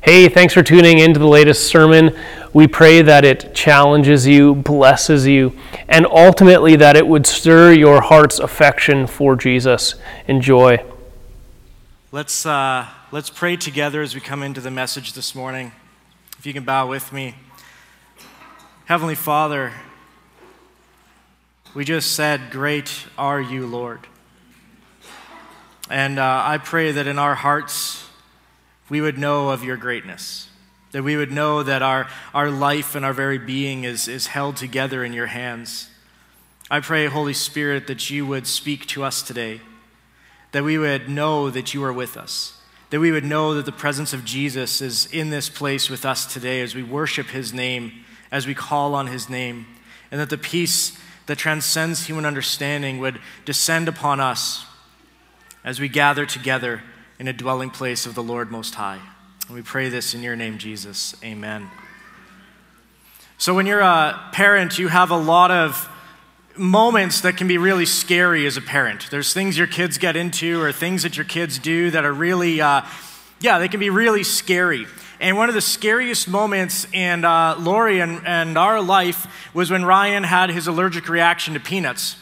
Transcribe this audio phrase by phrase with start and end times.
[0.00, 2.16] Hey, thanks for tuning in to the latest sermon.
[2.52, 8.00] We pray that it challenges you, blesses you, and ultimately that it would stir your
[8.00, 9.96] heart's affection for Jesus.
[10.28, 10.84] Enjoy.
[12.12, 15.72] Let's, uh, let's pray together as we come into the message this morning.
[16.38, 17.34] If you can bow with me.
[18.84, 19.72] Heavenly Father,
[21.74, 24.06] we just said, Great are you, Lord.
[25.90, 28.07] And uh, I pray that in our hearts,
[28.88, 30.48] we would know of your greatness,
[30.92, 34.56] that we would know that our, our life and our very being is, is held
[34.56, 35.90] together in your hands.
[36.70, 39.60] I pray, Holy Spirit, that you would speak to us today,
[40.52, 42.58] that we would know that you are with us,
[42.90, 46.30] that we would know that the presence of Jesus is in this place with us
[46.32, 49.66] today as we worship his name, as we call on his name,
[50.10, 54.64] and that the peace that transcends human understanding would descend upon us
[55.62, 56.82] as we gather together
[57.18, 59.00] in a dwelling place of the Lord Most High.
[59.46, 61.16] And we pray this in your name, Jesus.
[61.24, 61.68] Amen.
[63.38, 65.88] So, when you're a parent, you have a lot of
[66.56, 69.08] moments that can be really scary as a parent.
[69.10, 72.60] There's things your kids get into or things that your kids do that are really,
[72.60, 72.82] uh,
[73.40, 74.86] yeah, they can be really scary.
[75.20, 79.84] And one of the scariest moments in uh, Lori and, and our life was when
[79.84, 82.16] Ryan had his allergic reaction to peanuts.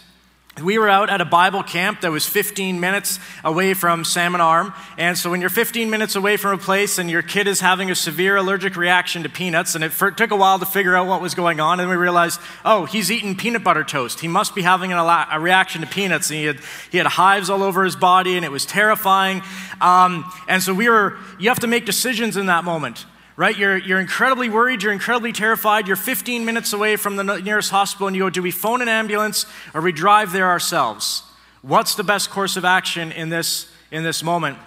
[0.63, 4.73] We were out at a Bible camp that was 15 minutes away from Salmon Arm.
[4.97, 7.91] And so, when you're 15 minutes away from a place and your kid is having
[7.91, 11.21] a severe allergic reaction to peanuts, and it took a while to figure out what
[11.21, 14.21] was going on, and we realized, oh, he's eating peanut butter toast.
[14.21, 16.31] He must be having a, reaction to peanuts.
[16.31, 19.43] And he had, he had hives all over his body, and it was terrifying.
[19.83, 23.05] Um, and so, we were, you have to make decisions in that moment
[23.37, 23.57] right?
[23.57, 28.07] You're, you're incredibly worried, you're incredibly terrified, you're 15 minutes away from the nearest hospital,
[28.07, 31.23] and you go, Do we phone an ambulance or we drive there ourselves?
[31.63, 34.59] What's the best course of action in this, in this moment?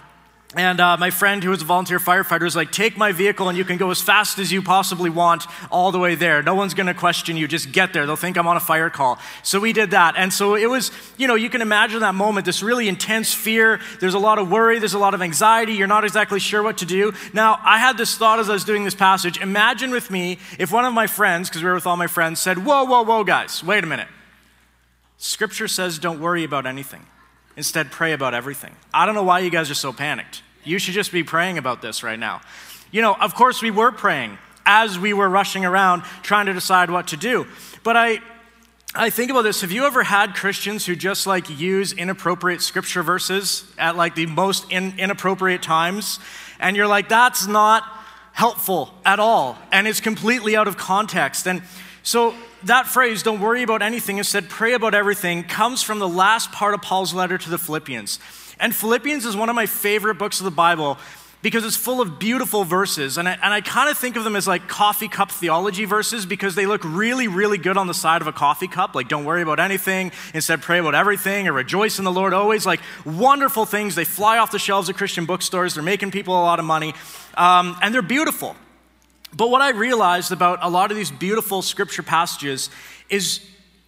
[0.56, 3.56] And uh, my friend, who was a volunteer firefighter, was like, Take my vehicle and
[3.56, 6.42] you can go as fast as you possibly want all the way there.
[6.42, 7.46] No one's going to question you.
[7.46, 8.04] Just get there.
[8.04, 9.20] They'll think I'm on a fire call.
[9.44, 10.14] So we did that.
[10.16, 13.80] And so it was, you know, you can imagine that moment, this really intense fear.
[14.00, 15.74] There's a lot of worry, there's a lot of anxiety.
[15.74, 17.12] You're not exactly sure what to do.
[17.32, 19.38] Now, I had this thought as I was doing this passage.
[19.38, 22.40] Imagine with me if one of my friends, because we were with all my friends,
[22.40, 24.08] said, Whoa, whoa, whoa, guys, wait a minute.
[25.16, 27.06] Scripture says don't worry about anything.
[27.60, 28.74] Instead, pray about everything.
[28.94, 30.42] I don't know why you guys are so panicked.
[30.64, 32.40] You should just be praying about this right now.
[32.90, 36.90] You know, of course, we were praying as we were rushing around trying to decide
[36.90, 37.46] what to do.
[37.82, 38.20] But I,
[38.94, 39.60] I think about this.
[39.60, 44.24] Have you ever had Christians who just like use inappropriate scripture verses at like the
[44.24, 46.18] most in, inappropriate times?
[46.60, 47.84] And you're like, that's not
[48.32, 49.58] helpful at all.
[49.70, 51.46] And it's completely out of context.
[51.46, 51.60] And
[52.02, 52.34] so
[52.64, 56.74] that phrase, don't worry about anything, instead pray about everything, comes from the last part
[56.74, 58.18] of Paul's letter to the Philippians.
[58.58, 60.98] And Philippians is one of my favorite books of the Bible
[61.42, 63.16] because it's full of beautiful verses.
[63.16, 66.26] And I, and I kind of think of them as like coffee cup theology verses
[66.26, 68.94] because they look really, really good on the side of a coffee cup.
[68.94, 72.66] Like, don't worry about anything, instead, pray about everything, or rejoice in the Lord always.
[72.66, 73.94] Like, wonderful things.
[73.94, 76.94] They fly off the shelves of Christian bookstores, they're making people a lot of money,
[77.36, 78.54] um, and they're beautiful.
[79.34, 82.70] But what I realized about a lot of these beautiful scripture passages
[83.08, 83.40] is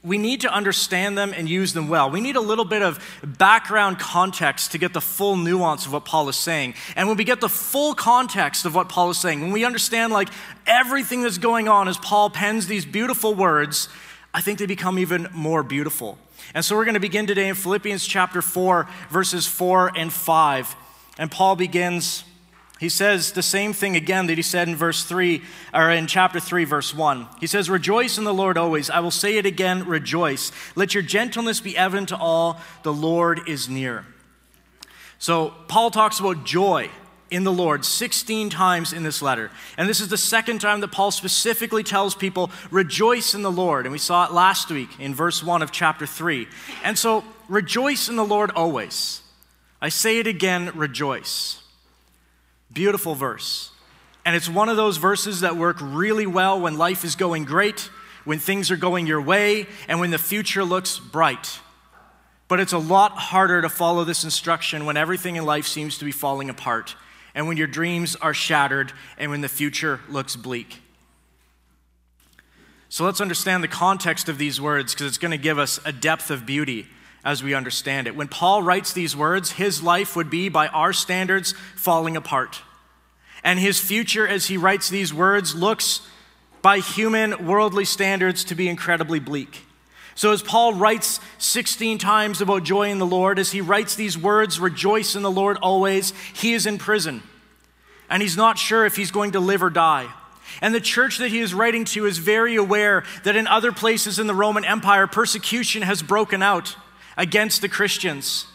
[0.04, 2.10] we need to understand them and use them well.
[2.10, 6.04] We need a little bit of background context to get the full nuance of what
[6.04, 6.74] Paul is saying.
[6.96, 10.12] And when we get the full context of what Paul is saying, when we understand
[10.12, 10.28] like
[10.66, 13.88] everything that's going on as Paul pens these beautiful words,
[14.34, 16.18] I think they become even more beautiful.
[16.52, 20.76] And so we're going to begin today in Philippians chapter 4, verses 4 and 5.
[21.18, 22.24] And Paul begins
[22.82, 25.40] he says the same thing again that he said in verse 3
[25.72, 27.28] or in chapter 3 verse 1.
[27.38, 28.90] He says rejoice in the Lord always.
[28.90, 30.50] I will say it again, rejoice.
[30.74, 32.60] Let your gentleness be evident to all.
[32.82, 34.04] The Lord is near.
[35.20, 36.90] So Paul talks about joy
[37.30, 39.52] in the Lord 16 times in this letter.
[39.78, 43.86] And this is the second time that Paul specifically tells people, rejoice in the Lord.
[43.86, 46.48] And we saw it last week in verse 1 of chapter 3.
[46.82, 49.22] And so, rejoice in the Lord always.
[49.80, 51.61] I say it again, rejoice.
[52.72, 53.70] Beautiful verse.
[54.24, 57.90] And it's one of those verses that work really well when life is going great,
[58.24, 61.58] when things are going your way, and when the future looks bright.
[62.46, 66.04] But it's a lot harder to follow this instruction when everything in life seems to
[66.04, 66.94] be falling apart,
[67.34, 70.80] and when your dreams are shattered, and when the future looks bleak.
[72.88, 75.92] So let's understand the context of these words because it's going to give us a
[75.92, 76.86] depth of beauty
[77.24, 78.16] as we understand it.
[78.16, 82.62] When Paul writes these words, his life would be, by our standards, falling apart.
[83.44, 86.00] And his future, as he writes these words, looks,
[86.62, 89.64] by human, worldly standards, to be incredibly bleak.
[90.14, 94.18] So, as Paul writes 16 times about joy in the Lord, as he writes these
[94.18, 97.22] words, rejoice in the Lord always, he is in prison.
[98.10, 100.06] and he's not sure if he's going to live or die.
[100.60, 104.18] And the church that he is writing to is very aware that in other places
[104.18, 106.76] in the Roman Empire, persecution has broken out
[107.16, 108.46] against the Christians.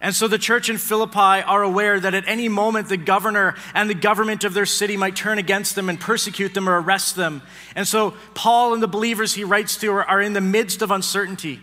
[0.00, 3.90] And so the church in Philippi are aware that at any moment the governor and
[3.90, 7.42] the government of their city might turn against them and persecute them or arrest them.
[7.76, 10.90] And so Paul and the believers he writes to are, are in the midst of
[10.90, 11.60] uncertainty.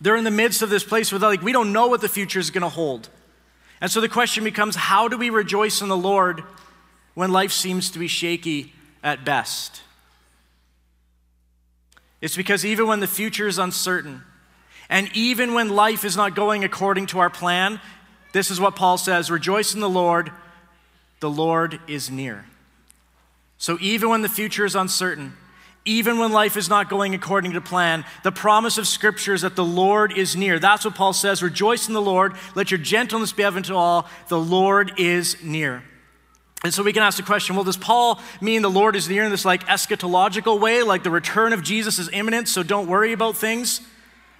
[0.00, 2.08] They're in the midst of this place where they're like, we don't know what the
[2.08, 3.10] future is going to hold.
[3.80, 6.42] And so the question becomes how do we rejoice in the Lord
[7.12, 9.82] when life seems to be shaky at best?
[12.22, 14.22] It's because even when the future is uncertain,
[14.88, 17.80] and even when life is not going according to our plan,
[18.32, 20.30] this is what Paul says Rejoice in the Lord,
[21.20, 22.44] the Lord is near.
[23.58, 25.34] So even when the future is uncertain,
[25.86, 29.54] even when life is not going according to plan, the promise of Scripture is that
[29.54, 30.58] the Lord is near.
[30.58, 34.08] That's what Paul says Rejoice in the Lord, let your gentleness be evident to all,
[34.28, 35.82] the Lord is near.
[36.64, 39.24] And so we can ask the question well, does Paul mean the Lord is near
[39.24, 43.12] in this like eschatological way, like the return of Jesus is imminent, so don't worry
[43.12, 43.82] about things?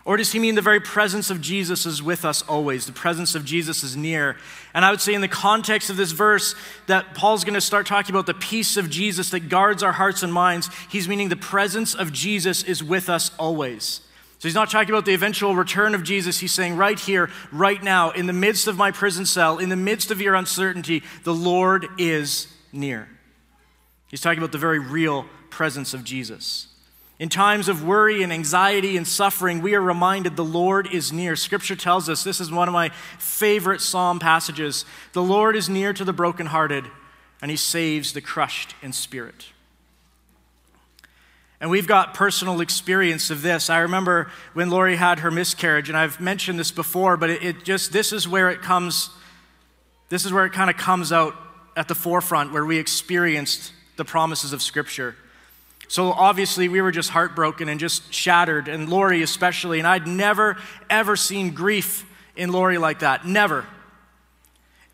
[0.07, 2.85] Or does he mean the very presence of Jesus is with us always?
[2.85, 4.37] The presence of Jesus is near.
[4.75, 6.55] And I would say, in the context of this verse,
[6.89, 10.23] that Paul's going to start talking about the peace of Jesus that guards our hearts
[10.23, 10.69] and minds.
[10.91, 14.03] He's meaning the presence of Jesus is with us always.
[14.41, 16.39] So he's not talking about the eventual return of Jesus.
[16.39, 19.77] He's saying, right here, right now, in the midst of my prison cell, in the
[19.77, 23.09] midst of your uncertainty, the Lord is near.
[24.09, 26.74] He's talking about the very real presence of Jesus.
[27.19, 31.37] In times of worry and anxiety and suffering, we are reminded the Lord is near.
[31.37, 32.89] Scripture tells us this is one of my
[33.19, 34.85] favorite psalm passages.
[35.13, 36.85] The Lord is near to the brokenhearted,
[37.41, 39.47] and he saves the crushed in spirit.
[41.61, 43.71] And we've got personal experience of this.
[43.71, 47.65] I remember when Lori had her miscarriage, and I've mentioned this before, but it, it
[47.65, 49.09] just, this is where it comes,
[50.09, 51.35] this is where it kind of comes out
[51.77, 55.15] at the forefront, where we experienced the promises of Scripture.
[55.95, 59.79] So obviously, we were just heartbroken and just shattered, and Lori especially.
[59.79, 60.57] And I'd never,
[60.91, 62.05] ever seen grief
[62.35, 63.25] in Lori like that.
[63.25, 63.65] Never.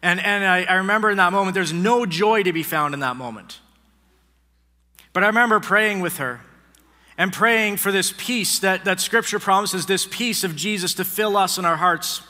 [0.03, 3.01] And, and I, I remember in that moment, there's no joy to be found in
[3.01, 3.61] that moment.
[5.15, 6.43] But I remember praying with her
[7.17, 11.39] and praying for this peace that, that Scripture promises, this peace of Jesus to fill
[11.39, 12.21] us in our hearts.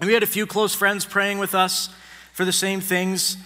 [0.00, 1.88] And we had a few close friends praying with us
[2.32, 3.36] for the same things.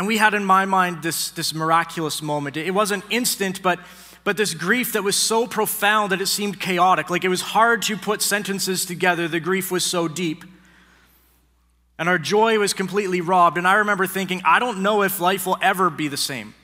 [0.00, 2.56] And we had in my mind this, this miraculous moment.
[2.56, 3.78] It wasn't instant, but,
[4.24, 7.10] but this grief that was so profound that it seemed chaotic.
[7.10, 9.28] Like it was hard to put sentences together.
[9.28, 10.42] The grief was so deep.
[11.98, 13.58] And our joy was completely robbed.
[13.58, 16.54] And I remember thinking, I don't know if life will ever be the same.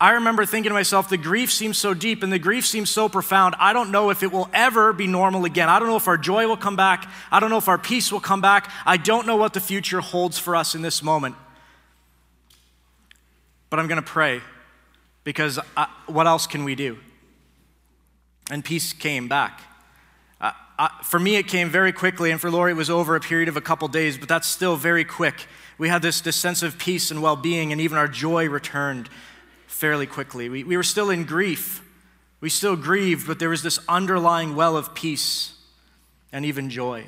[0.00, 3.08] I remember thinking to myself, the grief seems so deep and the grief seems so
[3.08, 3.56] profound.
[3.58, 5.68] I don't know if it will ever be normal again.
[5.68, 7.10] I don't know if our joy will come back.
[7.32, 8.70] I don't know if our peace will come back.
[8.86, 11.34] I don't know what the future holds for us in this moment
[13.72, 14.42] but I'm going to pray
[15.24, 16.98] because I, what else can we do?
[18.50, 19.62] And peace came back.
[20.38, 23.20] Uh, I, for me, it came very quickly, and for Lori, it was over a
[23.20, 25.46] period of a couple days, but that's still very quick.
[25.78, 29.08] We had this, this sense of peace and well being, and even our joy returned
[29.68, 30.50] fairly quickly.
[30.50, 31.82] We, we were still in grief.
[32.42, 35.54] We still grieved, but there was this underlying well of peace
[36.30, 37.06] and even joy.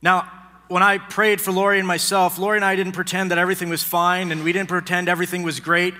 [0.00, 0.32] Now,
[0.72, 3.82] when I prayed for Lori and myself, Lori and I didn't pretend that everything was
[3.82, 5.92] fine and we didn't pretend everything was great.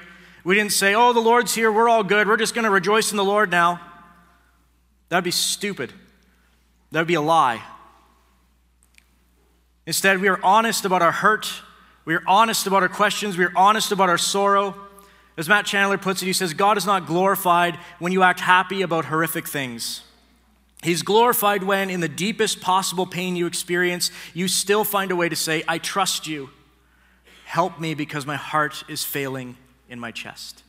[0.44, 3.10] We didn't say, oh, the Lord's here, we're all good, we're just going to rejoice
[3.10, 3.82] in the Lord now.
[5.10, 5.92] That'd be stupid.
[6.90, 7.62] That'd be a lie.
[9.86, 11.52] Instead, we are honest about our hurt,
[12.06, 14.74] we are honest about our questions, we are honest about our sorrow.
[15.36, 18.80] As Matt Chandler puts it, he says, God is not glorified when you act happy
[18.80, 20.02] about horrific things.
[20.82, 25.28] He's glorified when, in the deepest possible pain you experience, you still find a way
[25.28, 26.50] to say, I trust you.
[27.44, 29.56] Help me because my heart is failing
[29.88, 30.64] in my chest.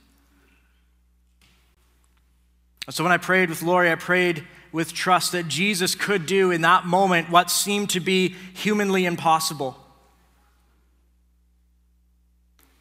[2.89, 6.61] So when I prayed with Lori, I prayed with trust that Jesus could do in
[6.61, 9.77] that moment what seemed to be humanly impossible.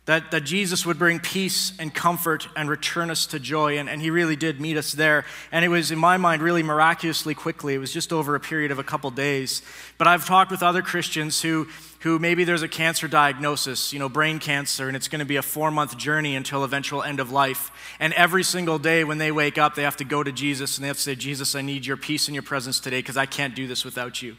[0.06, 3.78] That, that Jesus would bring peace and comfort and return us to joy.
[3.78, 5.24] And, and he really did meet us there.
[5.52, 7.74] And it was, in my mind, really miraculously quickly.
[7.74, 9.62] It was just over a period of a couple days.
[9.98, 11.68] But I've talked with other Christians who,
[12.00, 15.36] who maybe there's a cancer diagnosis, you know, brain cancer, and it's going to be
[15.36, 17.70] a four month journey until eventual end of life.
[18.00, 20.82] And every single day when they wake up, they have to go to Jesus and
[20.82, 23.26] they have to say, Jesus, I need your peace and your presence today because I
[23.26, 24.36] can't do this without you.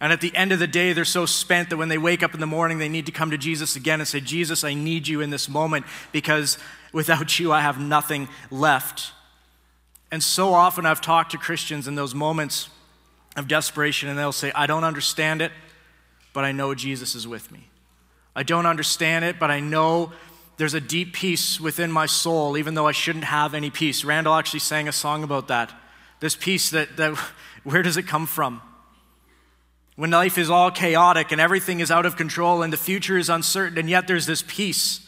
[0.00, 2.32] And at the end of the day, they're so spent that when they wake up
[2.32, 5.06] in the morning, they need to come to Jesus again and say, Jesus, I need
[5.06, 6.56] you in this moment because
[6.92, 9.12] without you, I have nothing left.
[10.10, 12.70] And so often I've talked to Christians in those moments
[13.36, 15.52] of desperation, and they'll say, I don't understand it,
[16.32, 17.68] but I know Jesus is with me.
[18.34, 20.12] I don't understand it, but I know
[20.56, 24.04] there's a deep peace within my soul, even though I shouldn't have any peace.
[24.04, 25.72] Randall actually sang a song about that.
[26.20, 27.16] This peace that, that
[27.64, 28.62] where does it come from?
[30.00, 33.28] When life is all chaotic and everything is out of control and the future is
[33.28, 35.06] uncertain, and yet there's this peace,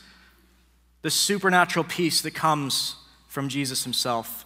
[1.00, 2.96] this supernatural peace that comes
[3.26, 4.44] from Jesus himself.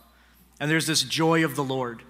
[0.61, 2.05] And there's this joy of the Lord.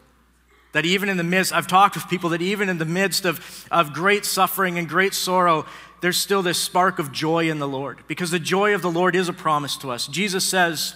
[0.73, 3.67] That even in the midst, I've talked with people that even in the midst of,
[3.71, 5.65] of great suffering and great sorrow,
[6.03, 8.01] there's still this spark of joy in the Lord.
[8.07, 10.09] Because the joy of the Lord is a promise to us.
[10.09, 10.95] Jesus says,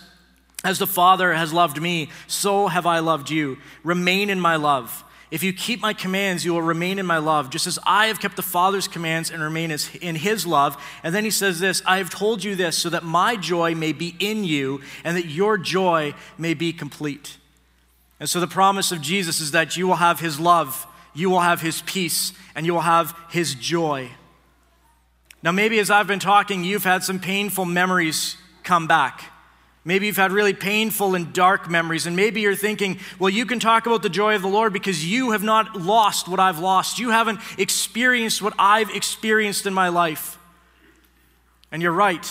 [0.63, 3.57] As the Father has loved me, so have I loved you.
[3.83, 5.05] Remain in my love.
[5.31, 8.19] If you keep my commands, you will remain in my love, just as I have
[8.19, 9.71] kept the Father's commands and remain
[10.01, 10.77] in his love.
[11.05, 13.93] And then he says this I have told you this so that my joy may
[13.93, 17.37] be in you and that your joy may be complete.
[18.19, 21.41] And so the promise of Jesus is that you will have his love, you will
[21.41, 24.11] have his peace, and you will have his joy.
[25.43, 29.30] Now, maybe as I've been talking, you've had some painful memories come back.
[29.85, 33.59] Maybe you've had really painful and dark memories, and maybe you're thinking, well, you can
[33.59, 36.99] talk about the joy of the Lord because you have not lost what I've lost.
[36.99, 40.39] You haven't experienced what I've experienced in my life.
[41.73, 42.29] And you're right.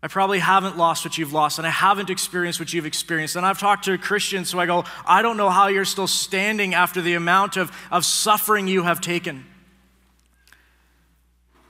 [0.00, 3.34] I probably haven't lost what you've lost, and I haven't experienced what you've experienced.
[3.34, 6.74] And I've talked to Christians, so I go, I don't know how you're still standing
[6.74, 9.44] after the amount of, of suffering you have taken.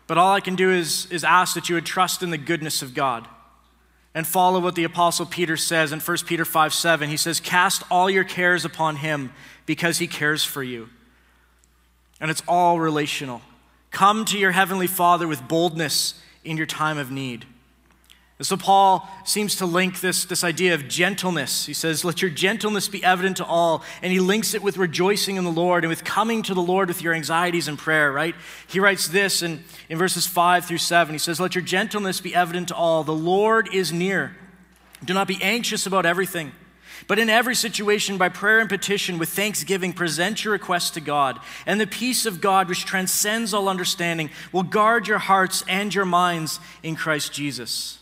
[0.06, 2.82] But all I can do is, is ask that you would trust in the goodness
[2.82, 3.26] of God
[4.18, 7.08] and follow what the apostle Peter says in 1 Peter 5 7.
[7.08, 9.32] He says, Cast all your cares upon him
[9.64, 10.88] because he cares for you.
[12.20, 13.42] And it's all relational.
[13.92, 17.46] Come to your heavenly Father with boldness in your time of need.
[18.40, 21.66] So Paul seems to link this, this idea of gentleness.
[21.66, 23.82] He says, Let your gentleness be evident to all.
[24.00, 26.86] And he links it with rejoicing in the Lord and with coming to the Lord
[26.86, 28.36] with your anxieties and prayer, right?
[28.68, 31.12] He writes this in, in verses 5 through 7.
[31.12, 33.02] He says, Let your gentleness be evident to all.
[33.02, 34.36] The Lord is near.
[35.04, 36.52] Do not be anxious about everything.
[37.08, 41.40] But in every situation, by prayer and petition, with thanksgiving, present your requests to God.
[41.66, 46.04] And the peace of God, which transcends all understanding, will guard your hearts and your
[46.04, 47.98] minds in Christ Jesus.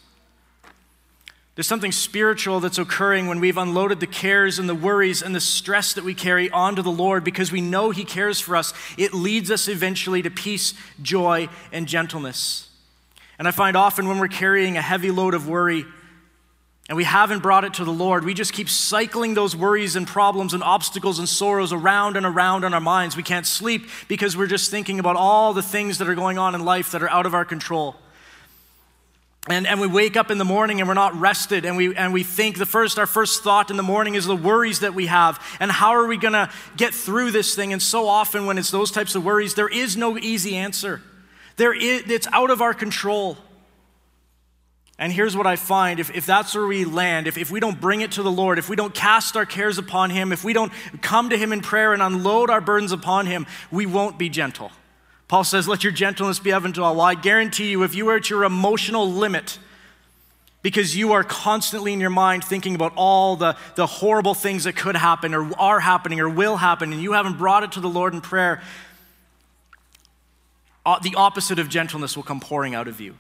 [1.56, 5.40] There's something spiritual that's occurring when we've unloaded the cares and the worries and the
[5.40, 8.74] stress that we carry onto the Lord because we know He cares for us.
[8.98, 12.68] It leads us eventually to peace, joy, and gentleness.
[13.38, 15.86] And I find often when we're carrying a heavy load of worry
[16.90, 20.06] and we haven't brought it to the Lord, we just keep cycling those worries and
[20.06, 23.16] problems and obstacles and sorrows around and around in our minds.
[23.16, 26.54] We can't sleep because we're just thinking about all the things that are going on
[26.54, 27.96] in life that are out of our control.
[29.48, 32.12] And, and we wake up in the morning and we're not rested and we, and
[32.12, 35.06] we think the first our first thought in the morning is the worries that we
[35.06, 37.72] have and how are we going to get through this thing?
[37.72, 41.00] And so often when it's those types of worries there is no easy answer.
[41.56, 43.38] There is, it's out of our control.
[44.98, 47.80] And here's what i find if, if that's where we land if, if we don't
[47.80, 50.54] bring it to the lord if we don't cast our cares upon him if we
[50.54, 50.72] don't
[51.02, 54.72] come to him in prayer and unload our burdens upon him we won't be gentle
[55.28, 56.96] Paul says, Let your gentleness be evident to all.
[56.96, 59.58] Well, I guarantee you, if you are at your emotional limit,
[60.62, 64.74] because you are constantly in your mind thinking about all the, the horrible things that
[64.74, 67.88] could happen or are happening or will happen, and you haven't brought it to the
[67.88, 68.62] Lord in prayer,
[70.84, 73.14] uh, the opposite of gentleness will come pouring out of you.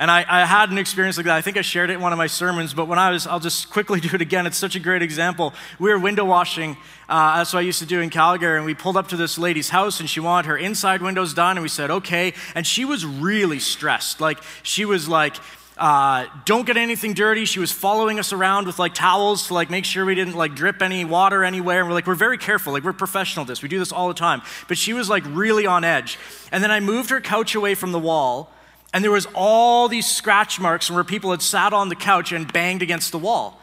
[0.00, 1.34] And I, I, had an experience like that.
[1.34, 3.40] I think I shared it in one of my sermons, but when I was, I'll
[3.40, 4.46] just quickly do it again.
[4.46, 5.54] It's such a great example.
[5.80, 6.76] We were window washing.
[7.08, 8.56] Uh, that's what I used to do in Calgary.
[8.56, 11.56] And we pulled up to this lady's house and she wanted her inside windows done.
[11.56, 12.34] And we said, okay.
[12.54, 14.20] And she was really stressed.
[14.20, 15.36] Like, she was like,
[15.76, 17.44] uh, don't get anything dirty.
[17.44, 20.54] She was following us around with like towels to like make sure we didn't like
[20.54, 21.80] drip any water anywhere.
[21.80, 22.72] And we're like, we're very careful.
[22.72, 23.62] Like, we're professional this.
[23.62, 24.42] We do this all the time.
[24.68, 26.18] But she was like really on edge.
[26.52, 28.52] And then I moved her couch away from the wall
[28.92, 32.50] and there was all these scratch marks where people had sat on the couch and
[32.52, 33.60] banged against the wall.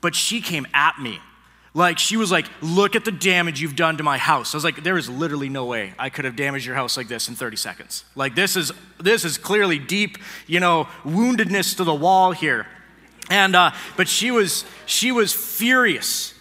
[0.00, 1.20] But she came at me.
[1.74, 4.54] Like, she was like, Look at the damage you've done to my house.
[4.54, 7.08] I was like, There is literally no way I could have damaged your house like
[7.08, 8.04] this in 30 seconds.
[8.14, 12.66] Like, this is, this is clearly deep, you know, woundedness to the wall here.
[13.30, 16.34] And, uh, but she was, she was furious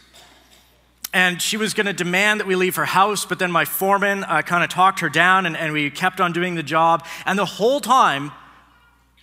[1.18, 4.24] and she was going to demand that we leave her house, but then my foreman
[4.24, 7.04] uh, kind of talked her down, and, and we kept on doing the job.
[7.26, 8.32] And the whole time,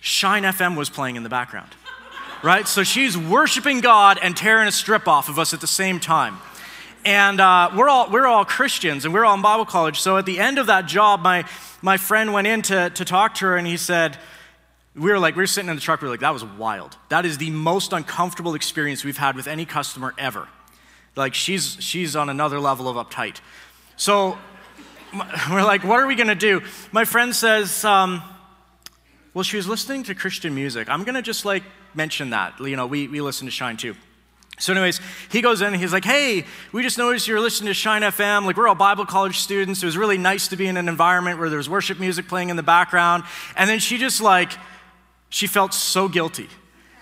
[0.01, 1.69] Shine FM was playing in the background,
[2.43, 2.67] right?
[2.67, 6.37] So she's worshiping God and tearing a strip off of us at the same time.
[7.05, 10.01] And uh, we're, all, we're all Christians, and we're all in Bible college.
[10.01, 11.45] So at the end of that job, my,
[11.81, 14.17] my friend went in to, to talk to her, and he said,
[14.95, 16.97] we were like, we were sitting in the truck, we were like, that was wild.
[17.07, 20.49] That is the most uncomfortable experience we've had with any customer ever.
[21.15, 23.39] Like she's she's on another level of uptight.
[23.95, 24.37] So
[25.49, 26.61] we're like, what are we gonna do?
[26.91, 28.21] My friend says, um,
[29.33, 30.89] Well, she was listening to Christian music.
[30.89, 32.59] I'm going to just like mention that.
[32.59, 33.95] You know, we, we listen to Shine too.
[34.57, 37.73] So, anyways, he goes in and he's like, Hey, we just noticed you're listening to
[37.73, 38.45] Shine FM.
[38.45, 39.83] Like, we're all Bible college students.
[39.83, 42.49] It was really nice to be in an environment where there was worship music playing
[42.49, 43.23] in the background.
[43.57, 44.53] And then she just like,
[45.29, 46.47] she felt so guilty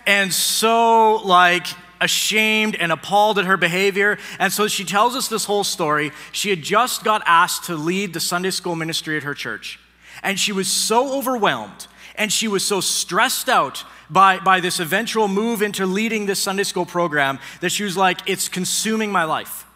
[0.06, 1.66] and so like
[2.00, 4.18] ashamed and appalled at her behavior.
[4.38, 6.12] And so she tells us this whole story.
[6.32, 9.78] She had just got asked to lead the Sunday school ministry at her church.
[10.22, 11.86] And she was so overwhelmed
[12.16, 16.62] and she was so stressed out by, by this eventual move into leading this Sunday
[16.62, 19.66] school program that she was like, it's consuming my life.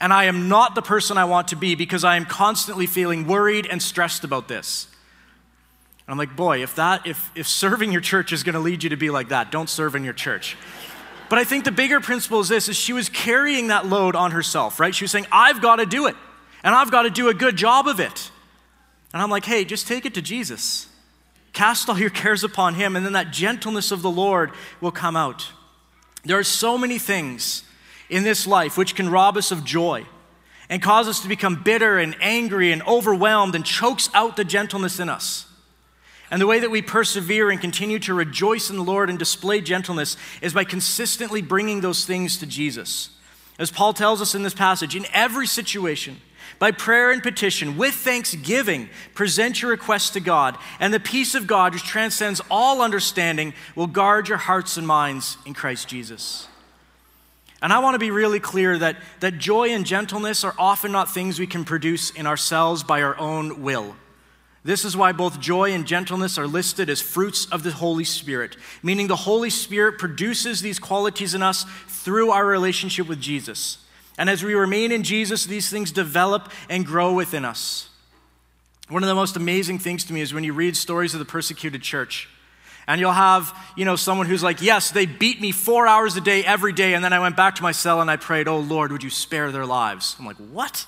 [0.00, 3.26] And I am not the person I want to be because I am constantly feeling
[3.26, 4.88] worried and stressed about this.
[6.06, 8.82] And I'm like, boy, if that, if, if serving your church is going to lead
[8.82, 10.56] you to be like that, don't serve in your church.
[11.28, 14.30] But I think the bigger principle is this, is she was carrying that load on
[14.32, 14.94] herself, right?
[14.94, 16.16] She was saying, I've got to do it,
[16.62, 18.30] and I've got to do a good job of it.
[19.12, 20.88] And I'm like, hey, just take it to Jesus.
[21.52, 24.50] Cast all your cares upon him, and then that gentleness of the Lord
[24.80, 25.50] will come out.
[26.24, 27.62] There are so many things
[28.10, 30.04] in this life which can rob us of joy
[30.68, 34.98] and cause us to become bitter and angry and overwhelmed and chokes out the gentleness
[34.98, 35.46] in us.
[36.30, 39.60] And the way that we persevere and continue to rejoice in the Lord and display
[39.60, 43.10] gentleness is by consistently bringing those things to Jesus.
[43.58, 46.20] As Paul tells us in this passage, in every situation,
[46.58, 51.46] by prayer and petition, with thanksgiving, present your requests to God, and the peace of
[51.46, 56.48] God, which transcends all understanding, will guard your hearts and minds in Christ Jesus.
[57.62, 61.12] And I want to be really clear that, that joy and gentleness are often not
[61.12, 63.96] things we can produce in ourselves by our own will.
[64.64, 68.56] This is why both joy and gentleness are listed as fruits of the Holy Spirit,
[68.82, 73.78] meaning the Holy Spirit produces these qualities in us through our relationship with Jesus.
[74.16, 77.90] And as we remain in Jesus, these things develop and grow within us.
[78.88, 81.26] One of the most amazing things to me is when you read stories of the
[81.26, 82.28] persecuted church.
[82.86, 86.20] And you'll have, you know, someone who's like, yes, they beat me four hours a
[86.20, 86.94] day every day.
[86.94, 89.10] And then I went back to my cell and I prayed, oh Lord, would you
[89.10, 90.16] spare their lives?
[90.18, 90.86] I'm like, what?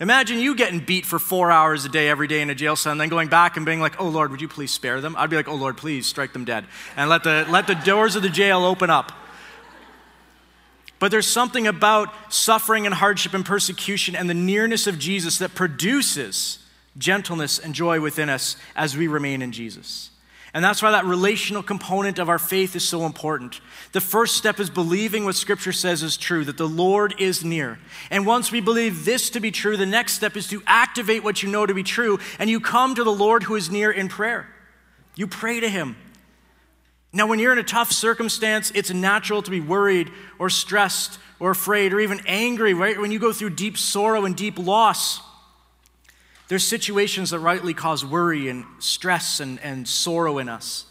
[0.00, 2.92] Imagine you getting beat for four hours a day every day in a jail cell
[2.92, 5.16] and then going back and being like, oh Lord, would you please spare them?
[5.18, 6.66] I'd be like, oh Lord, please strike them dead.
[6.96, 9.10] And let the, let the doors of the jail open up.
[11.00, 15.54] But there's something about suffering and hardship and persecution and the nearness of Jesus that
[15.54, 16.58] produces
[16.96, 20.10] gentleness and joy within us as we remain in Jesus.
[20.58, 23.60] And that's why that relational component of our faith is so important.
[23.92, 27.78] The first step is believing what Scripture says is true, that the Lord is near.
[28.10, 31.44] And once we believe this to be true, the next step is to activate what
[31.44, 34.08] you know to be true, and you come to the Lord who is near in
[34.08, 34.52] prayer.
[35.14, 35.96] You pray to Him.
[37.12, 41.52] Now, when you're in a tough circumstance, it's natural to be worried or stressed or
[41.52, 43.00] afraid or even angry, right?
[43.00, 45.20] When you go through deep sorrow and deep loss,
[46.48, 50.86] there's situations that rightly cause worry and stress and, and sorrow in us.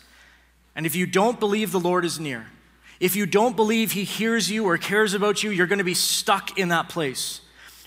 [0.76, 2.46] And if you don't believe the Lord is near,
[3.00, 5.96] if you don't believe He hears you or cares about you, you're going to be
[5.96, 7.42] stuck in that place.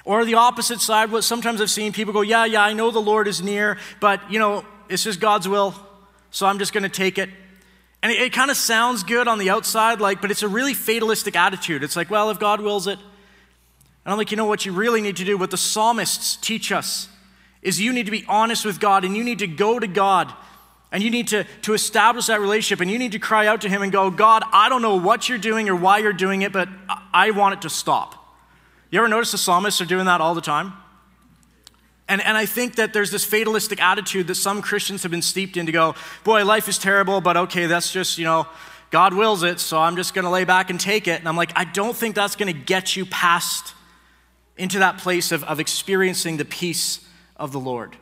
[0.04, 3.00] Or the opposite side, what sometimes I've seen people go, Yeah, yeah, I know the
[3.00, 5.74] Lord is near, but you know, it's just God's will,
[6.30, 7.30] so I'm just going to take it.
[8.02, 10.74] And it, it kind of sounds good on the outside, like, but it's a really
[10.74, 11.84] fatalistic attitude.
[11.84, 12.98] It's like, well, if God wills it.
[14.04, 16.72] And I'm like, you know what you really need to do, what the psalmists teach
[16.72, 17.08] us,
[17.62, 20.32] is you need to be honest with God and you need to go to God
[20.92, 23.68] and you need to, to establish that relationship and you need to cry out to
[23.68, 26.52] Him and go, God, I don't know what you're doing or why you're doing it,
[26.52, 26.68] but
[27.12, 28.16] I want it to stop.
[28.90, 30.72] You ever notice the psalmists are doing that all the time?
[32.08, 35.56] And, and I think that there's this fatalistic attitude that some Christians have been steeped
[35.56, 35.94] in to go,
[36.24, 38.48] boy, life is terrible, but okay, that's just, you know,
[38.90, 41.20] God wills it, so I'm just going to lay back and take it.
[41.20, 43.74] And I'm like, I don't think that's going to get you past
[44.56, 47.06] into that place of, of experiencing the peace
[47.40, 47.96] of the Lord.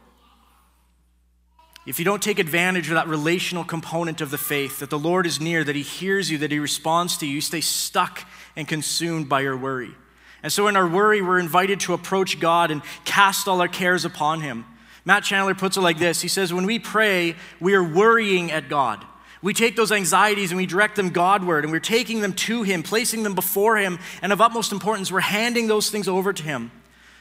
[1.86, 5.24] If you don't take advantage of that relational component of the faith, that the Lord
[5.26, 8.68] is near, that He hears you, that He responds to you, you stay stuck and
[8.68, 9.94] consumed by your worry.
[10.42, 14.04] And so in our worry, we're invited to approach God and cast all our cares
[14.04, 14.66] upon Him.
[15.06, 18.68] Matt Chandler puts it like this He says, When we pray, we are worrying at
[18.68, 19.02] God.
[19.40, 22.82] We take those anxieties and we direct them Godward, and we're taking them to Him,
[22.82, 26.70] placing them before Him, and of utmost importance, we're handing those things over to Him.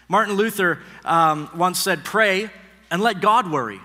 [0.07, 2.49] Martin Luther um, once said, Pray
[2.89, 3.81] and let God worry.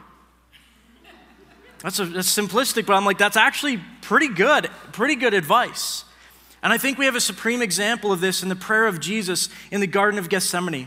[1.82, 6.04] That's, a, that's simplistic, but I'm like, that's actually pretty good, pretty good advice.
[6.62, 9.48] And I think we have a supreme example of this in the prayer of Jesus
[9.72, 10.86] in the Garden of Gethsemane.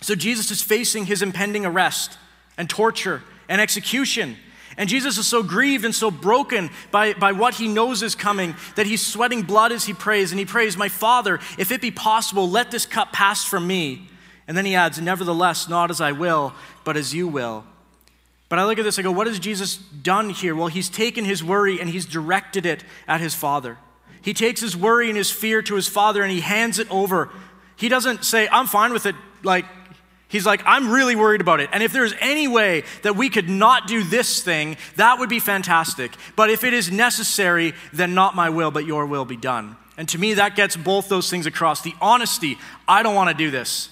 [0.00, 2.18] So Jesus is facing his impending arrest
[2.56, 4.36] and torture and execution.
[4.76, 8.54] And Jesus is so grieved and so broken by, by what he knows is coming
[8.76, 10.30] that he's sweating blood as he prays.
[10.30, 14.08] And he prays, My Father, if it be possible, let this cup pass from me.
[14.46, 16.52] And then he adds, Nevertheless, not as I will,
[16.84, 17.64] but as you will.
[18.52, 20.54] But I look at this, I go, what has Jesus done here?
[20.54, 23.78] Well, he's taken his worry and he's directed it at his Father.
[24.20, 27.30] He takes his worry and his fear to his Father and he hands it over.
[27.76, 29.64] He doesn't say, I'm fine with it, like,
[30.28, 31.68] He's like, I'm really worried about it.
[31.72, 35.38] And if there's any way that we could not do this thing, that would be
[35.38, 36.12] fantastic.
[36.36, 39.76] But if it is necessary, then not my will, but your will be done.
[39.98, 41.82] And to me, that gets both those things across.
[41.82, 42.56] The honesty,
[42.88, 43.90] I don't want to do this.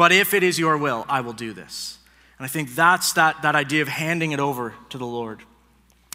[0.00, 1.98] But if it is your will, I will do this.
[2.38, 5.42] And I think that's that, that idea of handing it over to the Lord.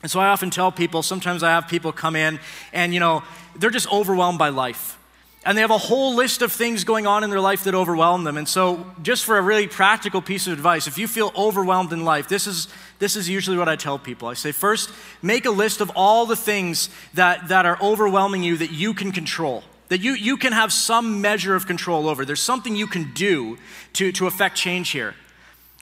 [0.02, 2.40] And so I often tell people, sometimes I have people come in
[2.74, 3.22] and, you know,
[3.56, 4.98] they're just overwhelmed by life
[5.46, 8.24] and they have a whole list of things going on in their life that overwhelm
[8.24, 8.38] them.
[8.38, 12.04] And so, just for a really practical piece of advice, if you feel overwhelmed in
[12.04, 12.68] life, this is,
[12.98, 14.28] this is usually what I tell people.
[14.28, 14.90] I say, first,
[15.22, 19.12] make a list of all the things that, that are overwhelming you that you can
[19.12, 22.26] control, that you, you can have some measure of control over.
[22.26, 23.58] There's something you can do
[23.94, 25.16] to, to affect change here.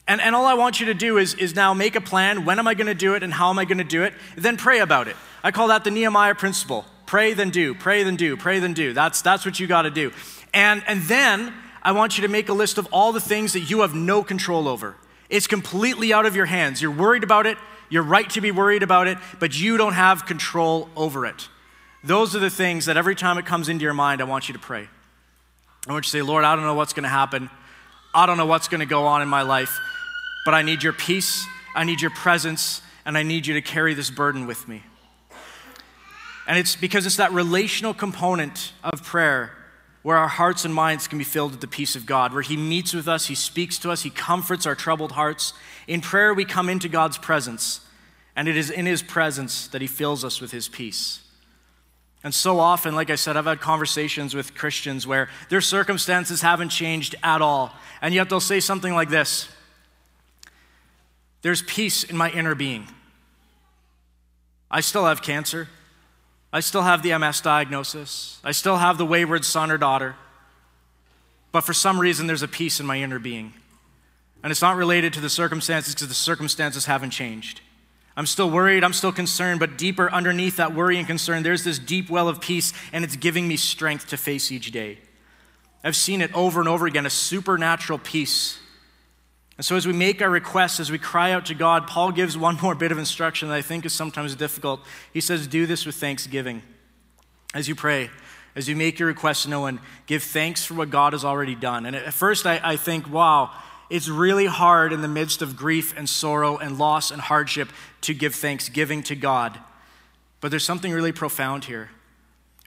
[0.07, 2.43] And, and all I want you to do is, is now make a plan.
[2.43, 4.13] When am I going to do it and how am I going to do it?
[4.35, 5.15] Then pray about it.
[5.43, 6.85] I call that the Nehemiah principle.
[7.05, 7.73] Pray, then do.
[7.73, 8.35] Pray, then do.
[8.35, 8.91] Pray, then do.
[8.93, 10.11] That's, that's what you got to do.
[10.53, 13.61] And, and then I want you to make a list of all the things that
[13.61, 14.95] you have no control over.
[15.29, 16.81] It's completely out of your hands.
[16.81, 17.57] You're worried about it.
[17.89, 21.47] You're right to be worried about it, but you don't have control over it.
[22.03, 24.53] Those are the things that every time it comes into your mind, I want you
[24.53, 24.87] to pray.
[25.87, 27.49] I want you to say, Lord, I don't know what's going to happen.
[28.13, 29.79] I don't know what's going to go on in my life,
[30.45, 33.93] but I need your peace, I need your presence, and I need you to carry
[33.93, 34.83] this burden with me.
[36.45, 39.51] And it's because it's that relational component of prayer
[40.03, 42.57] where our hearts and minds can be filled with the peace of God, where He
[42.57, 45.53] meets with us, He speaks to us, He comforts our troubled hearts.
[45.87, 47.79] In prayer, we come into God's presence,
[48.35, 51.21] and it is in His presence that He fills us with His peace.
[52.23, 56.69] And so often, like I said, I've had conversations with Christians where their circumstances haven't
[56.69, 59.49] changed at all, and yet they'll say something like this
[61.41, 62.87] There's peace in my inner being.
[64.71, 65.67] I still have cancer.
[66.51, 68.39] I still have the MS diagnosis.
[68.43, 70.15] I still have the wayward son or daughter.
[71.51, 73.53] But for some reason, there's a peace in my inner being.
[74.43, 77.61] And it's not related to the circumstances because the circumstances haven't changed.
[78.15, 81.79] I'm still worried, I'm still concerned, but deeper underneath that worry and concern, there's this
[81.79, 84.99] deep well of peace, and it's giving me strength to face each day.
[85.83, 88.59] I've seen it over and over again a supernatural peace
[89.57, 92.37] and so, as we make our requests, as we cry out to God, Paul gives
[92.37, 94.81] one more bit of instruction that I think is sometimes difficult.
[95.13, 96.63] He says, Do this with thanksgiving.
[97.53, 98.09] As you pray,
[98.55, 101.85] as you make your request requests known, give thanks for what God has already done.
[101.85, 103.51] And at first, I, I think, wow,
[103.93, 107.69] it's really hard in the midst of grief and sorrow and loss and hardship
[108.01, 109.59] to give thanksgiving to God.
[110.41, 111.91] But there's something really profound here.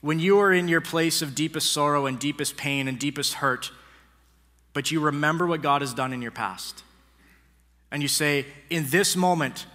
[0.02, 3.72] When you are in your place of deepest sorrow and deepest pain and deepest hurt,
[4.72, 6.84] but you remember what God has done in your past.
[7.90, 9.66] And you say, In this moment,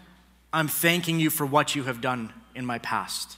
[0.53, 3.37] I'm thanking you for what you have done in my past.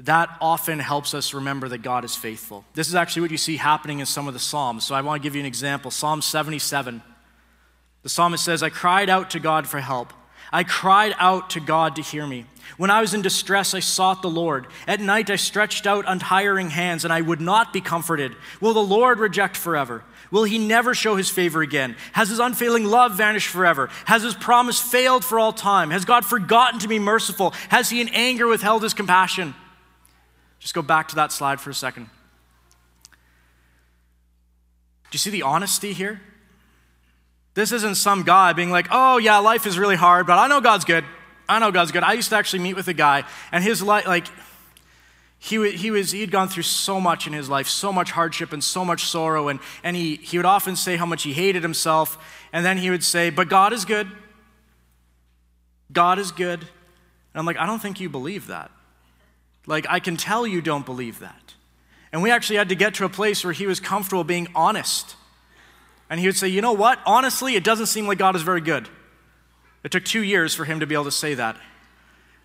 [0.00, 2.64] That often helps us remember that God is faithful.
[2.74, 4.86] This is actually what you see happening in some of the Psalms.
[4.86, 5.90] So I want to give you an example.
[5.90, 7.02] Psalm 77.
[8.02, 10.12] The psalmist says, I cried out to God for help.
[10.52, 12.46] I cried out to God to hear me.
[12.76, 14.66] When I was in distress, I sought the Lord.
[14.86, 18.36] At night, I stretched out untiring hands, and I would not be comforted.
[18.60, 20.04] Will the Lord reject forever?
[20.30, 21.96] Will he never show his favor again?
[22.12, 23.88] Has his unfailing love vanished forever?
[24.04, 25.90] Has his promise failed for all time?
[25.90, 27.50] Has God forgotten to be merciful?
[27.70, 29.54] Has he in anger withheld his compassion?
[30.58, 32.10] Just go back to that slide for a second.
[35.10, 36.20] Do you see the honesty here?
[37.54, 40.60] This isn't some guy being like, oh, yeah, life is really hard, but I know
[40.60, 41.04] God's good.
[41.48, 42.02] I know God's good.
[42.02, 44.26] I used to actually meet with a guy, and his life, like,
[45.38, 48.52] he, he was, he had gone through so much in his life, so much hardship
[48.52, 49.48] and so much sorrow.
[49.48, 52.18] And, and he, he would often say how much he hated himself.
[52.52, 54.08] And then he would say, But God is good.
[55.92, 56.60] God is good.
[56.60, 58.70] And I'm like, I don't think you believe that.
[59.68, 61.54] Like, I can tell you don't believe that.
[62.10, 65.14] And we actually had to get to a place where he was comfortable being honest.
[66.10, 66.98] And he would say, You know what?
[67.06, 68.88] Honestly, it doesn't seem like God is very good.
[69.84, 71.56] It took two years for him to be able to say that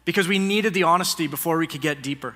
[0.06, 2.36] because we needed the honesty before we could get deeper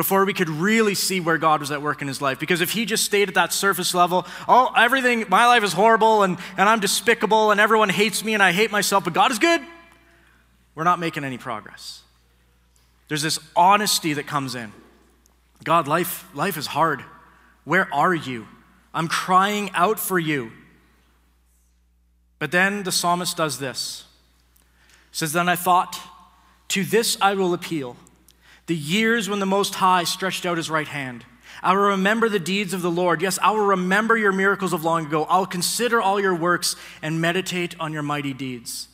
[0.00, 2.38] before we could really see where God was at work in his life.
[2.38, 6.22] Because if he just stayed at that surface level, oh, everything, my life is horrible
[6.22, 9.38] and, and I'm despicable and everyone hates me and I hate myself, but God is
[9.38, 9.60] good,
[10.74, 12.00] we're not making any progress.
[13.10, 14.72] There's this honesty that comes in.
[15.64, 17.02] God, life, life is hard.
[17.64, 18.46] Where are you?
[18.94, 20.52] I'm crying out for you.
[22.38, 24.04] But then the psalmist does this.
[25.10, 25.98] He says, Then I thought,
[26.68, 27.96] to this I will appeal
[28.66, 31.24] the years when the Most High stretched out his right hand.
[31.64, 33.22] I will remember the deeds of the Lord.
[33.22, 35.24] Yes, I will remember your miracles of long ago.
[35.24, 38.86] I'll consider all your works and meditate on your mighty deeds.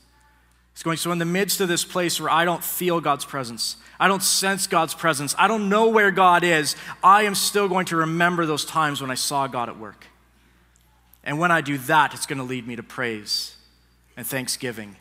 [0.77, 3.79] He's going, so in the midst of this place where I don't feel God's presence,
[3.99, 7.87] I don't sense God's presence, I don't know where God is, I am still going
[7.87, 10.07] to remember those times when I saw God at work.
[11.25, 13.57] And when I do that, it's going to lead me to praise
[14.19, 14.97] and thanksgiving.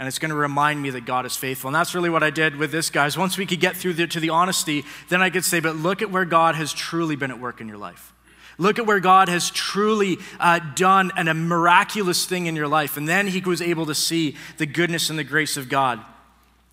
[0.00, 1.68] And it's going to remind me that God is faithful.
[1.68, 3.16] And that's really what I did with this, guys.
[3.16, 6.02] Once we could get through the, to the honesty, then I could say, but look
[6.02, 8.12] at where God has truly been at work in your life.
[8.60, 12.98] Look at where God has truly uh, done an, a miraculous thing in your life.
[12.98, 15.98] And then he was able to see the goodness and the grace of God.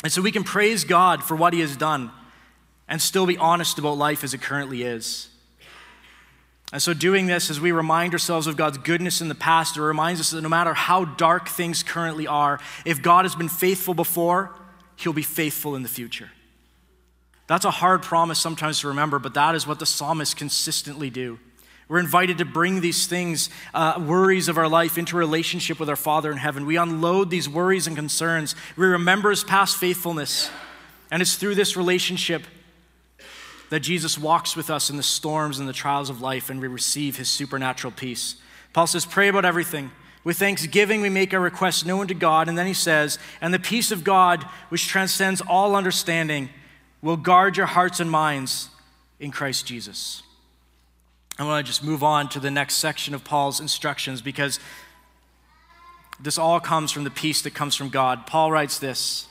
[0.03, 2.11] And so we can praise God for what he has done
[2.89, 5.29] and still be honest about life as it currently is.
[6.73, 9.81] And so, doing this as we remind ourselves of God's goodness in the past, it
[9.81, 13.93] reminds us that no matter how dark things currently are, if God has been faithful
[13.93, 14.53] before,
[14.97, 16.31] he'll be faithful in the future.
[17.47, 21.39] That's a hard promise sometimes to remember, but that is what the psalmists consistently do.
[21.87, 25.95] We're invited to bring these things, uh, worries of our life, into relationship with our
[25.95, 26.65] Father in heaven.
[26.65, 28.55] We unload these worries and concerns.
[28.75, 30.49] We remember His past faithfulness.
[31.09, 32.43] And it's through this relationship
[33.69, 36.67] that Jesus walks with us in the storms and the trials of life, and we
[36.67, 38.35] receive His supernatural peace.
[38.73, 39.91] Paul says, Pray about everything.
[40.25, 42.49] With thanksgiving, we make our requests known to God.
[42.49, 46.49] And then he says, And the peace of God, which transcends all understanding,
[47.01, 48.67] will guard your hearts and minds
[49.21, 50.23] in Christ Jesus.
[51.39, 54.59] I want to just move on to the next section of Paul's instructions because
[56.19, 58.25] this all comes from the peace that comes from God.
[58.25, 59.27] Paul writes this.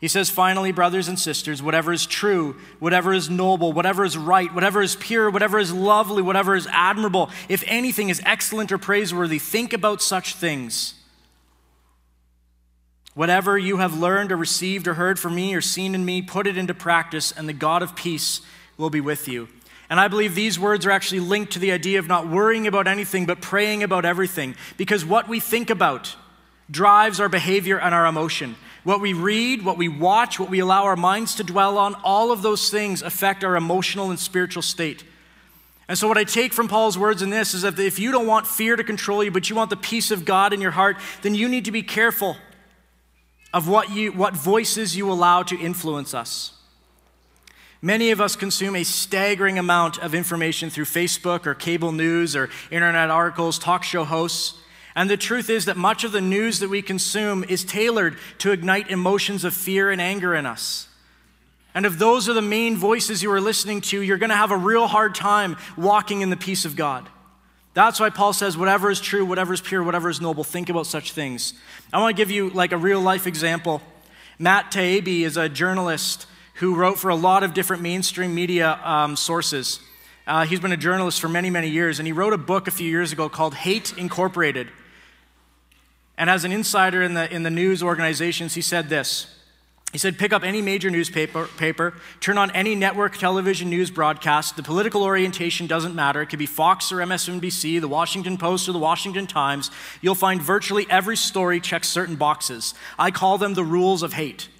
[0.00, 4.52] He says, Finally, brothers and sisters, whatever is true, whatever is noble, whatever is right,
[4.54, 9.38] whatever is pure, whatever is lovely, whatever is admirable, if anything is excellent or praiseworthy,
[9.38, 10.94] think about such things.
[13.14, 16.46] Whatever you have learned or received or heard from me or seen in me, put
[16.46, 18.40] it into practice, and the God of peace
[18.76, 19.48] will be with you.
[19.90, 22.86] And I believe these words are actually linked to the idea of not worrying about
[22.86, 24.54] anything, but praying about everything.
[24.76, 26.14] Because what we think about
[26.70, 28.56] drives our behavior and our emotion.
[28.84, 32.32] What we read, what we watch, what we allow our minds to dwell on, all
[32.32, 35.04] of those things affect our emotional and spiritual state.
[35.88, 38.26] And so, what I take from Paul's words in this is that if you don't
[38.26, 40.98] want fear to control you, but you want the peace of God in your heart,
[41.22, 42.36] then you need to be careful
[43.54, 46.57] of what, you, what voices you allow to influence us.
[47.80, 52.50] Many of us consume a staggering amount of information through Facebook or cable news or
[52.70, 54.58] internet articles, talk show hosts.
[54.96, 58.50] And the truth is that much of the news that we consume is tailored to
[58.50, 60.88] ignite emotions of fear and anger in us.
[61.72, 64.50] And if those are the main voices you are listening to, you're going to have
[64.50, 67.08] a real hard time walking in the peace of God.
[67.74, 70.86] That's why Paul says, whatever is true, whatever is pure, whatever is noble, think about
[70.86, 71.54] such things.
[71.92, 73.80] I want to give you like a real life example.
[74.36, 76.26] Matt Taibbi is a journalist
[76.58, 79.80] who wrote for a lot of different mainstream media um, sources.
[80.26, 82.70] Uh, he's been a journalist for many, many years, and he wrote a book a
[82.70, 84.68] few years ago called Hate Incorporated.
[86.16, 89.38] And as an insider in the, in the news organizations, he said this
[89.92, 94.54] he said, pick up any major newspaper, paper, turn on any network television news broadcast.
[94.56, 96.20] The political orientation doesn't matter.
[96.20, 99.70] It could be Fox or MSNBC, the Washington Post or the Washington Times.
[100.02, 102.74] You'll find virtually every story checks certain boxes.
[102.98, 104.50] I call them the rules of hate.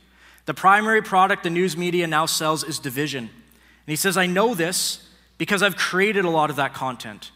[0.49, 3.25] The primary product the news media now sells is division.
[3.25, 3.31] And
[3.87, 5.07] he says, I know this
[5.37, 7.33] because I've created a lot of that content.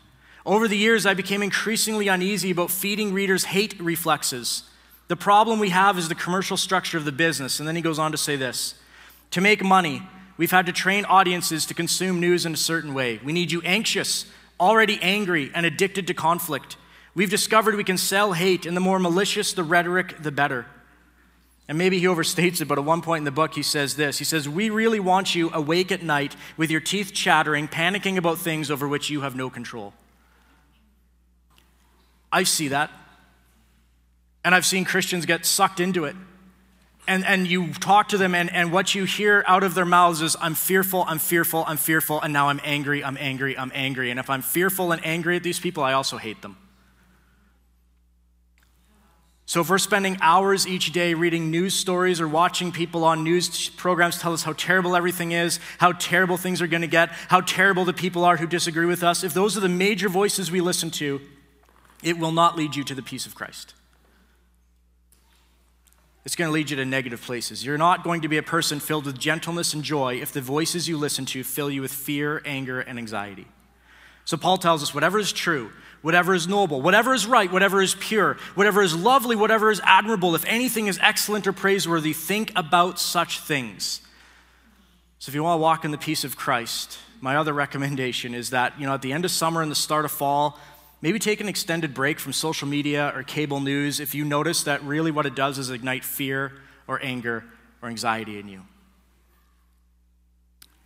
[0.47, 4.63] Over the years, I became increasingly uneasy about feeding readers hate reflexes.
[5.09, 7.59] The problem we have is the commercial structure of the business.
[7.59, 8.77] And then he goes on to say this
[9.33, 13.21] To make money, we've had to train audiences to consume news in a certain way.
[13.23, 14.25] We need you anxious,
[14.59, 16.79] already angry, and addicted to conflict.
[17.15, 20.65] We've discovered we can sell hate, and the more malicious the rhetoric, the better.
[21.69, 24.19] And maybe he overstates it, but at one point in the book, he says this
[24.19, 28.39] He says, We really want you awake at night with your teeth chattering, panicking about
[28.39, 29.95] things over which you have no control.
[32.33, 32.91] I see that.
[34.45, 36.17] And I've seen Christians get sucked into it.
[37.07, 40.23] And, and you talk to them, and, and what you hear out of their mouths
[40.23, 44.11] is, I'm fearful, I'm fearful, I'm fearful, and now I'm angry, I'm angry, I'm angry.
[44.11, 46.57] And if I'm fearful and angry at these people, I also hate them.
[49.45, 53.69] So, if we're spending hours each day reading news stories or watching people on news
[53.71, 57.41] programs tell us how terrible everything is, how terrible things are going to get, how
[57.41, 60.61] terrible the people are who disagree with us, if those are the major voices we
[60.61, 61.21] listen to,
[62.03, 63.75] it will not lead you to the peace of Christ.
[66.25, 67.65] It's going to lead you to negative places.
[67.65, 70.89] You're not going to be a person filled with gentleness and joy if the voices
[70.89, 73.49] you listen to fill you with fear, anger, and anxiety.
[74.25, 75.71] So, Paul tells us whatever is true,
[76.03, 80.35] whatever is noble, whatever is right, whatever is pure, whatever is lovely, whatever is admirable,
[80.35, 84.01] if anything is excellent or praiseworthy, think about such things.
[85.19, 88.51] So if you want to walk in the peace of Christ, my other recommendation is
[88.51, 90.59] that, you know, at the end of summer and the start of fall,
[91.01, 94.83] maybe take an extended break from social media or cable news if you notice that
[94.83, 96.53] really what it does is ignite fear
[96.89, 97.45] or anger
[97.81, 98.63] or anxiety in you.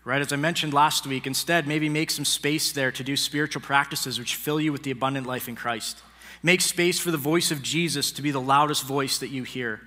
[0.06, 3.60] Right, as I mentioned last week, instead, maybe make some space there to do spiritual
[3.60, 6.00] practices which fill you with the abundant life in Christ.
[6.44, 9.80] Make space for the voice of Jesus to be the loudest voice that you hear.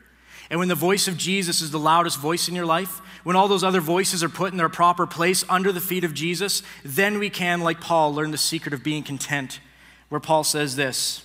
[0.50, 3.48] And when the voice of Jesus is the loudest voice in your life, when all
[3.48, 7.18] those other voices are put in their proper place under the feet of Jesus, then
[7.18, 9.62] we can, like Paul, learn the secret of being content
[10.10, 11.24] where Paul says this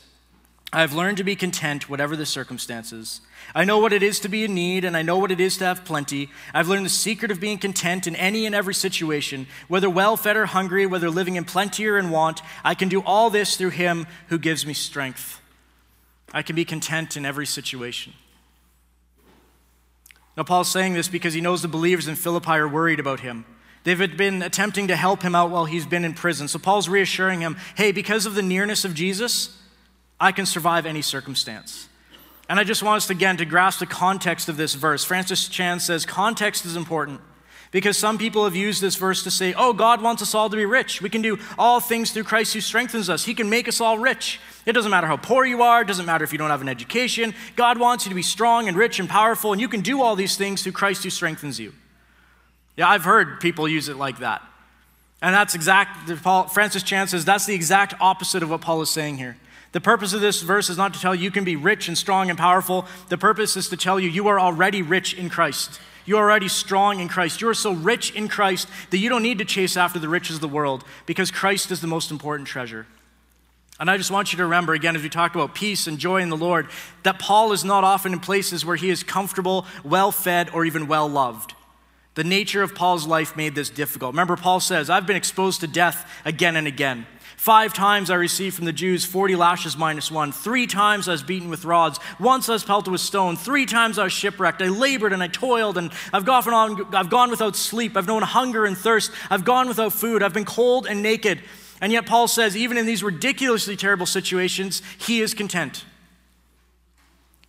[0.73, 3.23] I have learned to be content, whatever the circumstances.
[3.53, 5.57] I know what it is to be in need, and I know what it is
[5.59, 6.31] to have plenty.
[6.53, 10.37] I've learned the secret of being content in any and every situation, whether well fed
[10.37, 12.43] or hungry, whether living in plenty or in want.
[12.65, 15.41] I can do all this through him who gives me strength.
[16.33, 18.13] I can be content in every situation.
[20.37, 23.45] Now, Paul's saying this because he knows the believers in Philippi are worried about him.
[23.85, 26.49] They've been attempting to help him out while he's been in prison.
[26.49, 29.61] So Paul's reassuring him hey, because of the nearness of Jesus,
[30.19, 31.89] I can survive any circumstance.
[32.49, 35.05] And I just want us again to grasp the context of this verse.
[35.05, 37.21] Francis Chan says context is important
[37.71, 40.57] because some people have used this verse to say, oh, God wants us all to
[40.57, 41.03] be rich.
[41.03, 43.25] We can do all things through Christ who strengthens us.
[43.25, 44.41] He can make us all rich.
[44.65, 46.69] It doesn't matter how poor you are, it doesn't matter if you don't have an
[46.69, 47.35] education.
[47.57, 50.15] God wants you to be strong and rich and powerful, and you can do all
[50.15, 51.73] these things through Christ who strengthens you.
[52.77, 54.43] Yeah, I've heard people use it like that.
[55.21, 58.91] And that's exact, Paul, Francis Chan says that's the exact opposite of what Paul is
[58.91, 59.37] saying here.
[59.75, 61.99] The purpose of this verse is not to tell you you can be rich and
[61.99, 62.87] strong and powerful.
[63.09, 65.81] The purpose is to tell you you are already rich in Christ.
[66.07, 67.41] You're already strong in Christ.
[67.41, 70.37] You are so rich in Christ that you don't need to chase after the riches
[70.37, 72.87] of the world because Christ is the most important treasure.
[73.81, 76.23] And I just want you to remember, again, as we talked about peace and joy
[76.23, 76.69] in the Lord,
[77.03, 80.87] that Paul is not often in places where he is comfortable, well fed, or even
[80.87, 81.53] well loved.
[82.15, 84.13] The nature of Paul's life made this difficult.
[84.13, 87.09] Remember, Paul says, I've been exposed to death again and again.
[87.37, 90.33] Five times I received from the Jews 40 lashes minus one.
[90.33, 91.99] Three times I was beaten with rods.
[92.19, 93.37] Once I was pelted with stone.
[93.37, 94.63] Three times I was shipwrecked.
[94.63, 97.97] I labored and I toiled, and I've gone, on, I've gone without sleep.
[97.97, 99.11] I've known hunger and thirst.
[99.31, 100.23] I've gone without food.
[100.23, 101.43] I've been cold and naked.
[101.81, 105.85] And yet, Paul says, even in these ridiculously terrible situations, he is content.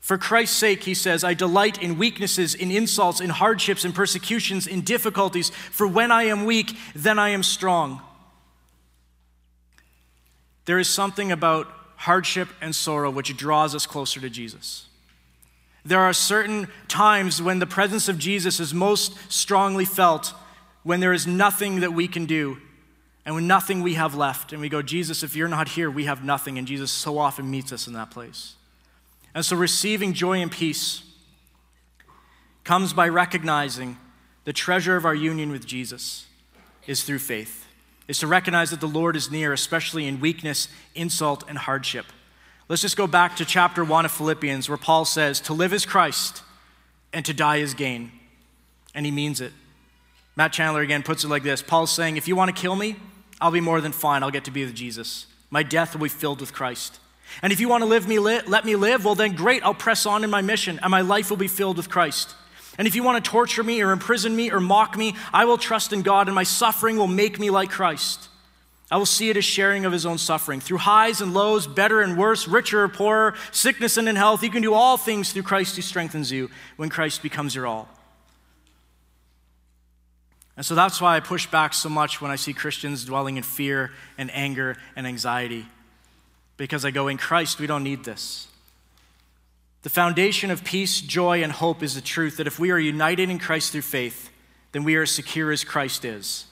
[0.01, 4.67] For Christ's sake, he says, I delight in weaknesses, in insults, in hardships, in persecutions,
[4.67, 8.01] in difficulties, for when I am weak, then I am strong.
[10.65, 14.87] There is something about hardship and sorrow which draws us closer to Jesus.
[15.85, 20.33] There are certain times when the presence of Jesus is most strongly felt
[20.83, 22.57] when there is nothing that we can do
[23.25, 24.51] and when nothing we have left.
[24.51, 26.57] And we go, Jesus, if you're not here, we have nothing.
[26.57, 28.55] And Jesus so often meets us in that place.
[29.33, 31.03] And so receiving joy and peace
[32.63, 33.97] comes by recognizing
[34.43, 36.25] the treasure of our union with Jesus
[36.87, 37.64] is through faith,
[38.07, 42.05] is to recognize that the Lord is near, especially in weakness, insult, and hardship.
[42.67, 45.85] Let's just go back to chapter 1 of Philippians, where Paul says, To live is
[45.85, 46.43] Christ,
[47.13, 48.11] and to die is gain.
[48.93, 49.53] And he means it.
[50.35, 52.95] Matt Chandler again puts it like this Paul's saying, If you want to kill me,
[53.39, 54.23] I'll be more than fine.
[54.23, 55.27] I'll get to be with Jesus.
[55.49, 56.99] My death will be filled with Christ.
[57.41, 60.05] And if you want to live me let me live, well, then great, I'll press
[60.05, 62.35] on in my mission, and my life will be filled with Christ.
[62.77, 65.57] And if you want to torture me or imprison me or mock me, I will
[65.57, 68.29] trust in God, and my suffering will make me like Christ.
[68.91, 70.59] I will see it as sharing of his own suffering.
[70.59, 74.49] Through highs and lows, better and worse, richer or poorer, sickness and in health, you
[74.49, 77.89] can do all things through Christ who strengthens you when Christ becomes your all.
[80.57, 83.43] And so that's why I push back so much when I see Christians dwelling in
[83.43, 85.65] fear and anger and anxiety
[86.57, 88.47] because I go, in Christ, we don't need this.
[89.85, 93.29] The foundation of peace, joy, and hope is the truth that if we are united
[93.29, 94.31] in Christ through faith,
[94.71, 96.47] then we are as secure as Christ is.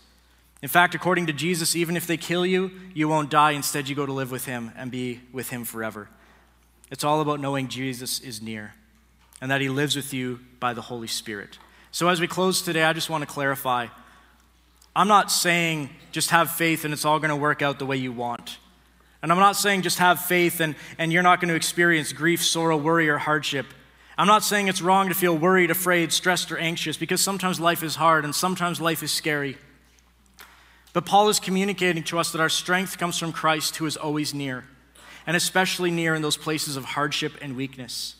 [0.61, 3.53] In fact, according to Jesus, even if they kill you, you won't die.
[3.53, 6.09] Instead, you go to live with Him and be with Him forever.
[6.91, 8.75] It's all about knowing Jesus is near
[9.41, 11.57] and that He lives with you by the Holy Spirit.
[11.89, 13.87] So, as we close today, I just want to clarify
[14.95, 17.97] I'm not saying just have faith and it's all going to work out the way
[17.97, 18.59] you want.
[19.23, 22.43] And I'm not saying just have faith and, and you're not going to experience grief,
[22.43, 23.65] sorrow, worry, or hardship.
[24.17, 27.81] I'm not saying it's wrong to feel worried, afraid, stressed, or anxious because sometimes life
[27.81, 29.57] is hard and sometimes life is scary.
[30.91, 34.33] But Paul is communicating to us that our strength comes from Christ who is always
[34.33, 34.65] near,
[35.25, 38.15] and especially near in those places of hardship and weakness.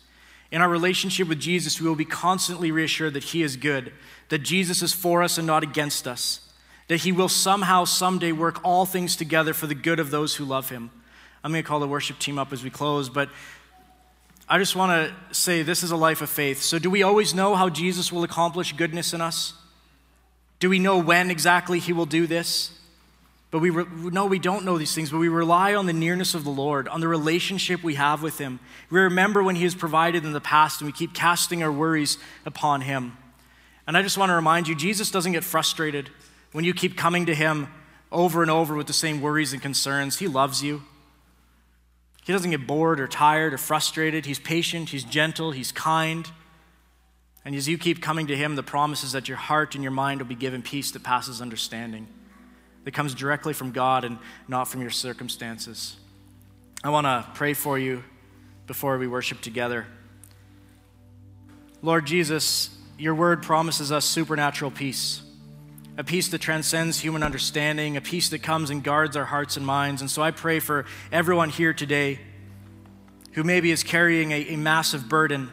[0.52, 3.92] In our relationship with Jesus, we will be constantly reassured that He is good,
[4.30, 6.43] that Jesus is for us and not against us,
[6.88, 10.46] that he will somehow, someday work all things together for the good of those who
[10.46, 10.92] love him.
[11.44, 13.30] I'm going to call the worship team up as we close, but
[14.48, 16.62] I just want to say this is a life of faith.
[16.62, 19.54] So, do we always know how Jesus will accomplish goodness in us?
[20.60, 22.72] Do we know when exactly he will do this?
[23.54, 26.34] But we re- no, we don't know these things, but we rely on the nearness
[26.34, 28.60] of the Lord, on the relationship we have with Him.
[28.90, 32.18] We remember when He has provided in the past, and we keep casting our worries
[32.48, 33.16] upon Him.
[33.86, 36.10] And I just want to remind you Jesus doesn't get frustrated
[36.54, 37.68] when you keep coming to Him
[38.12, 40.20] over and over with the same worries and concerns.
[40.20, 40.84] He loves you.
[42.24, 44.26] He doesn't get bored or tired or frustrated.
[44.26, 46.26] He's patient, He's gentle, He's kind.
[47.44, 49.92] And as you keep coming to Him, the promise is that your heart and your
[49.92, 52.08] mind will be given peace that passes understanding
[52.84, 55.96] that comes directly from God and not from your circumstances.
[56.84, 58.04] I want to pray for you
[58.68, 59.86] before we worship together.
[61.82, 65.22] Lord Jesus, your word promises us supernatural peace,
[65.98, 69.66] a peace that transcends human understanding, a peace that comes and guards our hearts and
[69.66, 70.02] minds.
[70.02, 72.20] And so I pray for everyone here today
[73.34, 75.52] who maybe is carrying a, a massive burden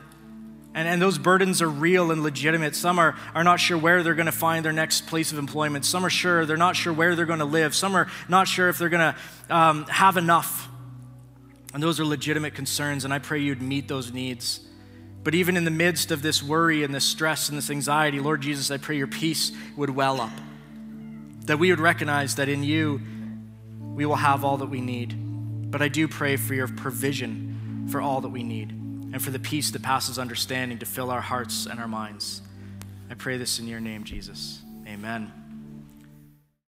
[0.75, 2.77] and, and those burdens are real and legitimate.
[2.77, 5.85] Some are, are not sure where they're going to find their next place of employment.
[5.85, 7.75] Some are sure they're not sure where they're going to live.
[7.75, 10.69] Some are not sure if they're going to um, have enough.
[11.75, 14.61] And those are legitimate concerns, and I pray you'd meet those needs.
[15.23, 18.41] But even in the midst of this worry and this stress and this anxiety, Lord
[18.41, 20.33] Jesus, I pray your peace would well up.
[21.47, 23.01] That we would recognize that in you
[23.81, 25.15] we will have all that we need.
[25.71, 29.39] But I do pray for your provision for all that we need and for the
[29.39, 32.41] peace that passes understanding to fill our hearts and our minds.
[33.11, 34.61] I pray this in your name, Jesus.
[34.87, 35.40] Amen.